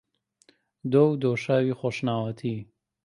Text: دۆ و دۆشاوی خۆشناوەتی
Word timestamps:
دۆ 0.91 1.01
و 1.11 1.13
دۆشاوی 1.23 1.77
خۆشناوەتی 1.79 2.55